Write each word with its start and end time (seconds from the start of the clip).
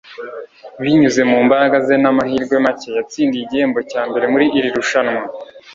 binyuze 0.81 1.21
mu 1.29 1.37
mbaraga 1.45 1.77
ze 1.85 1.95
n'amahirwe 2.01 2.55
make, 2.65 2.89
yatsindiye 2.97 3.41
igihembo 3.43 3.79
cya 3.91 4.01
mbere 4.09 4.25
muri 4.33 4.45
iri 4.57 4.69
rushanwa 4.77 5.21